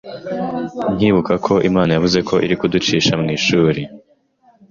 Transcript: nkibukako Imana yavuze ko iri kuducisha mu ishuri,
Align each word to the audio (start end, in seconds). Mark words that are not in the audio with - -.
nkibukako 0.95 1.53
Imana 1.69 1.89
yavuze 1.95 2.19
ko 2.27 2.35
iri 2.45 2.55
kuducisha 2.61 3.13
mu 3.21 3.27
ishuri, 3.37 3.81